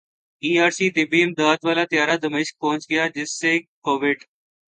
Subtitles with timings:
[0.43, 3.51] ای R C طبی امداد والا طیارہ دمشق پہنچ گیا جس سے
[3.85, 4.19] کوویڈ